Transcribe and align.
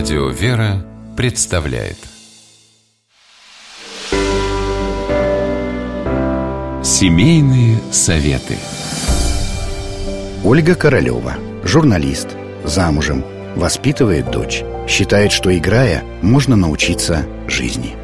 Радио 0.00 0.28
«Вера» 0.30 0.82
представляет. 1.14 1.98
Семейные 6.82 7.76
советы. 7.92 8.56
Ольга 10.42 10.74
Королева, 10.74 11.34
журналист, 11.64 12.28
замужем, 12.64 13.22
воспитывает 13.56 14.30
дочь 14.30 14.64
Считает, 14.88 15.32
что 15.32 15.54
играя, 15.54 16.02
можно 16.22 16.56
научиться 16.56 17.26
жизни. 17.46 17.94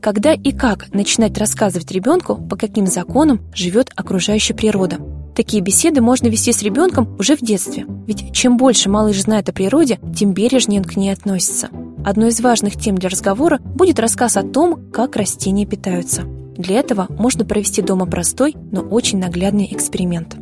Когда 0.00 0.34
и 0.34 0.52
как 0.52 0.94
начинать 0.94 1.36
рассказывать 1.36 1.90
ребенку, 1.90 2.36
по 2.36 2.54
каким 2.54 2.86
законам 2.86 3.40
живет 3.52 3.90
окружающая 3.96 4.54
природа– 4.54 4.98
Такие 5.38 5.62
беседы 5.62 6.00
можно 6.00 6.26
вести 6.26 6.52
с 6.52 6.62
ребенком 6.62 7.16
уже 7.16 7.36
в 7.36 7.42
детстве, 7.42 7.86
ведь 8.08 8.32
чем 8.32 8.56
больше 8.56 8.90
малыш 8.90 9.22
знает 9.22 9.48
о 9.48 9.52
природе, 9.52 10.00
тем 10.12 10.32
бережнее 10.32 10.80
он 10.80 10.84
к 10.84 10.96
ней 10.96 11.12
относится. 11.12 11.68
Одной 12.04 12.30
из 12.30 12.40
важных 12.40 12.74
тем 12.74 12.98
для 12.98 13.08
разговора 13.08 13.60
будет 13.60 14.00
рассказ 14.00 14.36
о 14.36 14.42
том, 14.42 14.90
как 14.90 15.14
растения 15.14 15.64
питаются. 15.64 16.22
Для 16.56 16.80
этого 16.80 17.06
можно 17.08 17.44
провести 17.44 17.82
дома 17.82 18.06
простой, 18.06 18.56
но 18.72 18.80
очень 18.80 19.20
наглядный 19.20 19.68
эксперимент. 19.70 20.34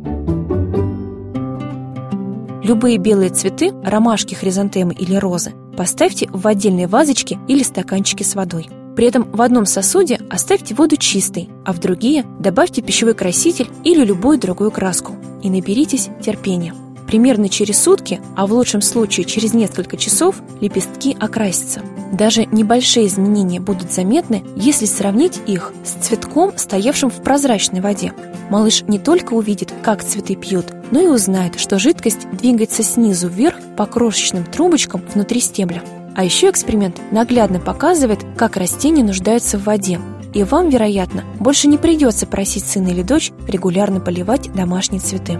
Любые 2.63 2.97
белые 2.97 3.29
цветы, 3.29 3.73
ромашки, 3.83 4.33
хризантемы 4.33 4.95
или 4.95 5.13
розы, 5.13 5.53
поставьте 5.77 6.27
в 6.33 6.47
отдельные 6.47 6.87
вазочки 6.87 7.37
или 7.47 7.61
стаканчики 7.61 8.23
с 8.23 8.33
водой– 8.33 8.67
при 8.97 9.05
этом 9.05 9.29
в 9.31 9.43
одном 9.43 9.67
сосуде 9.67 10.19
оставьте 10.27 10.73
воду 10.73 10.97
чистой, 10.97 11.51
а 11.63 11.71
в 11.71 11.79
другие 11.79 12.25
добавьте 12.39 12.81
пищевой 12.81 13.13
краситель 13.13 13.69
или 13.83 14.03
любую 14.03 14.39
другую 14.39 14.71
краску. 14.71 15.15
И 15.43 15.51
наберитесь 15.51 16.09
терпения. 16.19 16.73
Примерно 17.05 17.47
через 17.47 17.79
сутки, 17.79 18.19
а 18.35 18.47
в 18.47 18.53
лучшем 18.53 18.81
случае 18.81 19.27
через 19.27 19.53
несколько 19.53 19.97
часов, 19.97 20.41
лепестки 20.61 21.15
окрасятся. 21.19 21.83
Даже 22.11 22.45
небольшие 22.45 23.05
изменения 23.05 23.59
будут 23.59 23.91
заметны, 23.91 24.43
если 24.55 24.85
сравнить 24.85 25.39
их 25.45 25.73
с 25.85 26.03
цветком, 26.03 26.53
стоявшим 26.57 27.11
в 27.11 27.21
прозрачной 27.21 27.81
воде. 27.81 28.13
Малыш 28.49 28.81
не 28.87 28.97
только 28.97 29.35
увидит, 29.35 29.71
как 29.83 30.03
цветы 30.03 30.35
пьют, 30.35 30.65
но 30.89 30.99
и 31.01 31.07
узнает, 31.07 31.59
что 31.59 31.77
жидкость 31.77 32.27
двигается 32.31 32.81
снизу 32.81 33.27
вверх 33.27 33.57
по 33.77 33.85
крошечным 33.85 34.43
трубочкам 34.43 35.03
внутри 35.13 35.39
стебля. 35.39 35.83
А 36.17 36.23
еще 36.23 36.49
эксперимент 36.49 36.99
наглядно 37.11 37.59
показывает, 37.59 38.25
как 38.35 38.57
растения 38.57 39.03
нуждаются 39.03 39.59
в 39.59 39.65
воде. 39.65 39.99
И 40.33 40.43
вам, 40.43 40.69
вероятно, 40.69 41.23
больше 41.39 41.67
не 41.67 41.77
придется 41.77 42.25
просить 42.25 42.65
сына 42.65 42.87
или 42.87 43.03
дочь 43.03 43.31
регулярно 43.47 43.99
поливать 43.99 44.51
домашние 44.51 44.99
цветы. 44.99 45.39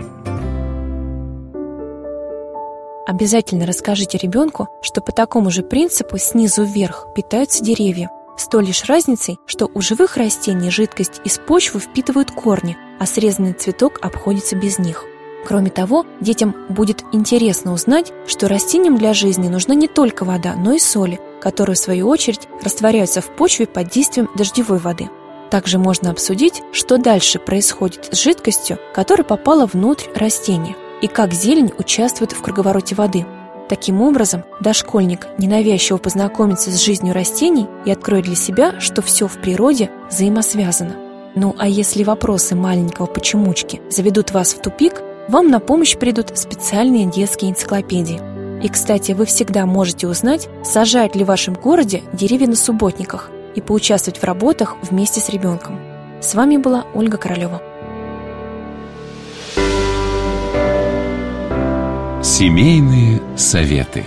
Обязательно 3.08 3.66
расскажите 3.66 4.20
ребенку, 4.20 4.67
что 4.83 5.02
по 5.02 5.11
такому 5.11 5.50
же 5.50 5.64
принципу 5.64 6.20
снизу 6.20 6.64
вверх 6.64 7.08
питаются 7.16 7.64
деревья, 7.64 8.11
с 8.38 8.48
той 8.48 8.64
лишь 8.64 8.86
разницей, 8.86 9.39
что 9.48 9.72
у 9.73 9.81
живых 9.81 10.16
растений 10.16 10.70
жидкость 10.70 11.22
из 11.23 11.39
почвы 11.39 11.80
впитывают 11.80 12.30
корни, 12.30 12.78
а 13.00 13.08
срезанный 13.08 13.53
цветок 13.53 13.98
обходится 14.03 14.55
без 14.55 14.78
них– 14.78 15.05
Кроме 15.48 15.70
того, 15.70 16.06
детям 16.20 16.53
будет 16.67 17.06
интересно 17.14 17.72
узнать, 17.72 18.12
что 18.28 18.50
растениям 18.50 18.98
для 18.98 19.14
жизни 19.14 19.48
нужна 19.48 19.76
не 19.76 19.88
только 19.88 20.26
вода, 20.26 20.56
но 20.58 20.73
и 20.73 20.80
соли, 20.80 21.22
которые, 21.39 21.78
в 21.78 21.80
свою 21.80 22.09
очередь, 22.09 22.50
растворяются 22.62 23.22
в 23.22 23.30
почве 23.30 23.66
под 23.66 23.89
действием 23.89 24.28
дождевой 24.36 24.80
воды. 24.80 25.09
Также 25.50 25.78
можно 25.80 26.12
обсудить, 26.12 26.64
что 26.73 26.98
дальше 26.98 27.39
происходит 27.39 28.09
с 28.12 28.22
жидкостью, 28.22 28.78
которая 28.94 29.23
попала 29.23 29.66
внутрь 29.66 30.09
растения, 30.16 30.76
и 31.02 31.08
как 31.08 31.31
зелень 31.31 31.72
участвует 31.78 32.34
в 32.34 32.42
круговороте 32.42 32.95
воды. 32.95 33.26
Таким 33.70 34.02
образом, 34.02 34.44
дошкольник 34.59 35.27
ненавязчиво 35.38 35.95
познакомится 35.95 36.71
с 36.71 36.83
жизнью 36.83 37.14
растений 37.14 37.67
и 37.86 37.92
откроет 37.92 38.26
для 38.26 38.36
себя, 38.36 38.82
что 38.82 39.02
все 39.02 39.30
в 39.30 39.38
природе 39.39 39.92
взаимосвязано. 40.10 40.98
Ну 41.36 41.55
а 41.58 41.70
если 41.70 42.04
вопросы 42.04 42.54
маленького 42.54 43.05
почемучки 43.05 43.82
заведут 43.89 44.32
вас 44.32 44.54
в 44.54 44.61
тупик, 44.61 45.04
вам 45.27 45.49
на 45.49 45.60
помощь 45.60 45.98
придут 45.98 46.38
специальные 46.38 47.05
детские 47.05 47.52
энциклопедии. 47.52 48.21
И, 48.64 48.70
кстати, 48.70 49.11
вы 49.11 49.26
всегда 49.26 49.65
можете 49.65 50.08
узнать, 50.08 50.49
сажают 50.64 51.15
ли 51.15 51.23
в 51.23 51.27
вашем 51.27 51.54
городе 51.54 52.04
деревья 52.14 52.48
на 52.48 52.55
субботниках 52.55 53.30
и 53.55 53.61
поучаствовать 53.61 54.20
в 54.20 54.23
работах 54.23 54.76
вместе 54.82 55.20
с 55.20 55.30
ребенком. 55.30 55.80
С 56.21 56.33
вами 56.33 56.58
была 56.58 56.86
Ольга 56.95 57.17
Королева. 57.17 57.61
Семейные 62.23 63.21
советы. 63.36 64.04